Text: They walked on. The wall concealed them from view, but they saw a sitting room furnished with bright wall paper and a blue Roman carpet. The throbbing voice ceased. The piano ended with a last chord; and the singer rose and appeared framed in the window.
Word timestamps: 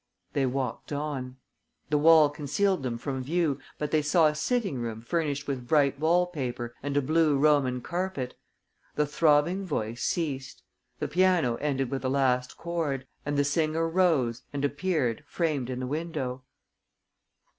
They 0.33 0.47
walked 0.47 0.91
on. 0.91 1.37
The 1.91 1.99
wall 1.99 2.31
concealed 2.31 2.81
them 2.81 2.97
from 2.97 3.21
view, 3.21 3.59
but 3.77 3.91
they 3.91 4.01
saw 4.01 4.25
a 4.25 4.33
sitting 4.33 4.79
room 4.79 4.99
furnished 4.99 5.45
with 5.45 5.67
bright 5.67 5.99
wall 5.99 6.25
paper 6.25 6.73
and 6.81 6.97
a 6.97 7.03
blue 7.03 7.37
Roman 7.37 7.81
carpet. 7.81 8.33
The 8.95 9.05
throbbing 9.05 9.63
voice 9.63 10.01
ceased. 10.01 10.63
The 10.97 11.07
piano 11.07 11.55
ended 11.57 11.91
with 11.91 12.03
a 12.03 12.09
last 12.09 12.57
chord; 12.57 13.05
and 13.27 13.37
the 13.37 13.43
singer 13.43 13.87
rose 13.87 14.41
and 14.51 14.65
appeared 14.65 15.23
framed 15.27 15.69
in 15.69 15.79
the 15.79 15.85
window. 15.85 16.45